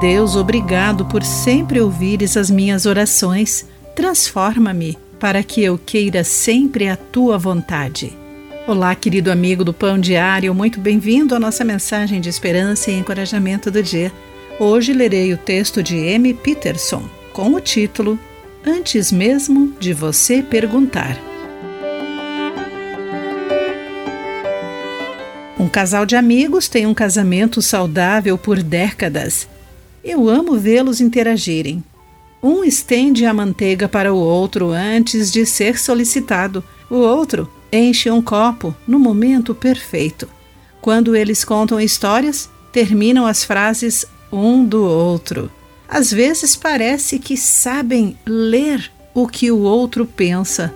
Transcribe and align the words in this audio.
Deus, 0.00 0.34
obrigado 0.34 1.04
por 1.06 1.22
sempre 1.22 1.80
ouvires 1.80 2.36
as 2.36 2.50
minhas 2.50 2.84
orações. 2.84 3.66
Transforma-me 3.94 4.98
para 5.20 5.42
que 5.42 5.62
eu 5.62 5.78
queira 5.78 6.24
sempre 6.24 6.88
a 6.88 6.96
tua 6.96 7.38
vontade. 7.38 8.12
Olá, 8.66 8.94
querido 8.94 9.30
amigo 9.30 9.64
do 9.64 9.72
Pão 9.72 9.98
Diário, 9.98 10.54
muito 10.54 10.80
bem-vindo 10.80 11.34
à 11.34 11.38
nossa 11.38 11.64
mensagem 11.64 12.20
de 12.20 12.28
esperança 12.28 12.90
e 12.90 12.98
encorajamento 12.98 13.70
do 13.70 13.82
dia. 13.82 14.12
Hoje 14.58 14.92
lerei 14.92 15.32
o 15.32 15.38
texto 15.38 15.82
de 15.82 15.96
M. 15.96 16.34
Peterson 16.34 17.08
com 17.32 17.54
o 17.54 17.60
título 17.60 18.18
Antes 18.66 19.12
mesmo 19.12 19.74
de 19.78 19.92
você 19.92 20.42
perguntar. 20.42 21.16
Um 25.58 25.68
casal 25.68 26.04
de 26.04 26.16
amigos 26.16 26.68
tem 26.68 26.84
um 26.84 26.94
casamento 26.94 27.62
saudável 27.62 28.36
por 28.36 28.62
décadas. 28.62 29.48
Eu 30.04 30.28
amo 30.28 30.58
vê-los 30.58 31.00
interagirem. 31.00 31.82
Um 32.42 32.62
estende 32.62 33.24
a 33.24 33.32
manteiga 33.32 33.88
para 33.88 34.12
o 34.12 34.18
outro 34.18 34.68
antes 34.68 35.32
de 35.32 35.46
ser 35.46 35.78
solicitado. 35.78 36.62
O 36.90 36.96
outro 36.96 37.50
enche 37.72 38.10
um 38.10 38.20
copo 38.20 38.76
no 38.86 38.98
momento 38.98 39.54
perfeito. 39.54 40.28
Quando 40.82 41.16
eles 41.16 41.42
contam 41.42 41.80
histórias, 41.80 42.50
terminam 42.70 43.24
as 43.26 43.44
frases 43.44 44.04
um 44.30 44.62
do 44.62 44.84
outro. 44.84 45.50
Às 45.88 46.12
vezes 46.12 46.54
parece 46.54 47.18
que 47.18 47.34
sabem 47.34 48.18
ler 48.26 48.92
o 49.14 49.26
que 49.26 49.50
o 49.50 49.60
outro 49.60 50.04
pensa. 50.04 50.74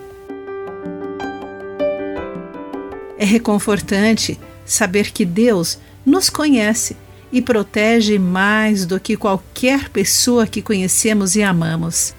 É 3.19 3.27
reconfortante 3.27 4.41
saber 4.65 5.11
que 5.11 5.27
Deus 5.27 5.79
nos 6.07 6.31
conhece 6.31 6.97
e 7.33 7.43
protege 7.43 8.19
mais 8.19 8.87
do 8.87 8.99
que 8.99 9.17
qualquer 9.17 9.89
pessoa 9.89 10.47
que 10.47 10.63
conhecemos 10.63 11.37
e 11.37 11.43
amamos. 11.43 12.15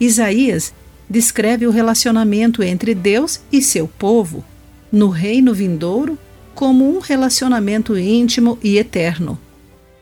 Isaías 0.00 0.72
descreve 1.08 1.66
o 1.66 1.70
relacionamento 1.70 2.62
entre 2.62 2.94
Deus 2.94 3.40
e 3.50 3.62
seu 3.62 3.88
povo, 3.88 4.44
no 4.90 5.08
reino 5.08 5.54
vindouro, 5.54 6.18
como 6.54 6.96
um 6.96 6.98
relacionamento 6.98 7.96
íntimo 7.96 8.58
e 8.62 8.78
eterno. 8.78 9.38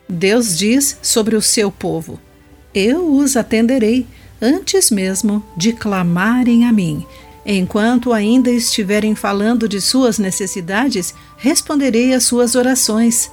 Deus 0.09 0.57
diz 0.57 0.97
sobre 1.01 1.35
o 1.35 1.41
seu 1.41 1.71
povo: 1.71 2.19
Eu 2.73 3.15
os 3.15 3.37
atenderei 3.37 4.07
antes 4.41 4.89
mesmo 4.89 5.43
de 5.55 5.73
clamarem 5.73 6.65
a 6.65 6.71
mim. 6.71 7.05
Enquanto 7.45 8.11
ainda 8.11 8.51
estiverem 8.51 9.15
falando 9.15 9.69
de 9.69 9.79
suas 9.79 10.19
necessidades, 10.19 11.13
responderei 11.37 12.13
às 12.13 12.23
suas 12.23 12.55
orações. 12.55 13.31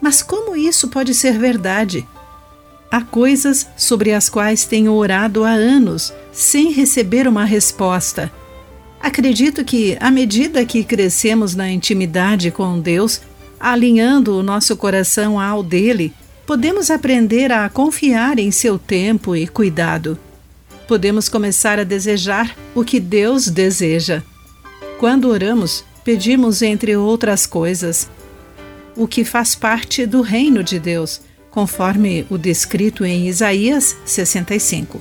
Mas 0.00 0.22
como 0.22 0.56
isso 0.56 0.88
pode 0.88 1.14
ser 1.14 1.38
verdade? 1.38 2.06
Há 2.90 3.02
coisas 3.02 3.66
sobre 3.76 4.12
as 4.12 4.28
quais 4.28 4.64
tenho 4.64 4.92
orado 4.92 5.44
há 5.44 5.50
anos, 5.50 6.12
sem 6.32 6.72
receber 6.72 7.28
uma 7.28 7.44
resposta. 7.44 8.32
Acredito 9.00 9.64
que, 9.64 9.96
à 10.00 10.10
medida 10.10 10.64
que 10.64 10.82
crescemos 10.82 11.54
na 11.54 11.70
intimidade 11.70 12.50
com 12.50 12.80
Deus, 12.80 13.20
alinhando 13.58 14.36
o 14.36 14.42
nosso 14.42 14.76
coração 14.76 15.38
ao 15.38 15.62
dele, 15.62 16.12
podemos 16.46 16.90
aprender 16.90 17.52
a 17.52 17.68
confiar 17.68 18.38
em 18.38 18.50
seu 18.50 18.78
tempo 18.78 19.36
e 19.36 19.46
cuidado. 19.46 20.18
Podemos 20.88 21.28
começar 21.28 21.78
a 21.78 21.84
desejar 21.84 22.56
o 22.74 22.82
que 22.82 22.98
Deus 22.98 23.46
deseja. 23.46 24.22
Quando 24.98 25.28
oramos, 25.28 25.84
pedimos, 26.04 26.60
entre 26.60 26.96
outras 26.96 27.46
coisas, 27.46 28.08
o 28.96 29.06
que 29.06 29.24
faz 29.24 29.54
parte 29.54 30.06
do 30.06 30.20
reino 30.20 30.62
de 30.62 30.78
Deus, 30.78 31.20
conforme 31.50 32.26
o 32.30 32.38
descrito 32.38 33.04
em 33.04 33.28
Isaías 33.28 33.96
65. 34.04 35.00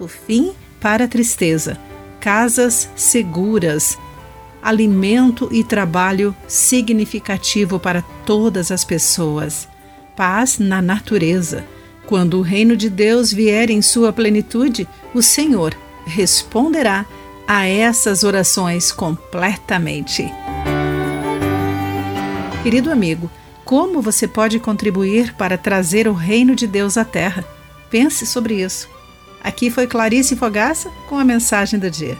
O 0.00 0.08
fim 0.08 0.52
para 0.80 1.04
a 1.04 1.08
tristeza, 1.08 1.78
casas 2.20 2.88
seguras, 2.96 3.98
alimento 4.62 5.48
e 5.52 5.62
trabalho 5.62 6.34
significativo 6.48 7.78
para 7.78 8.02
todas 8.24 8.70
as 8.70 8.84
pessoas, 8.84 9.68
paz 10.16 10.58
na 10.58 10.80
natureza. 10.80 11.64
Quando 12.06 12.38
o 12.38 12.42
reino 12.42 12.76
de 12.76 12.88
Deus 12.90 13.32
vier 13.32 13.70
em 13.70 13.80
sua 13.80 14.12
plenitude, 14.12 14.86
o 15.14 15.22
Senhor 15.22 15.74
responderá 16.06 17.06
a 17.46 17.66
essas 17.66 18.24
orações 18.24 18.92
completamente. 18.92 20.30
Querido 22.64 22.90
amigo, 22.90 23.30
como 23.62 24.00
você 24.00 24.26
pode 24.26 24.58
contribuir 24.58 25.34
para 25.34 25.58
trazer 25.58 26.08
o 26.08 26.14
reino 26.14 26.56
de 26.56 26.66
Deus 26.66 26.96
à 26.96 27.04
Terra? 27.04 27.44
Pense 27.90 28.24
sobre 28.24 28.54
isso. 28.54 28.88
Aqui 29.42 29.68
foi 29.68 29.86
Clarice 29.86 30.34
Fogaça 30.34 30.90
com 31.06 31.18
a 31.18 31.24
mensagem 31.24 31.78
do 31.78 31.90
dia. 31.90 32.16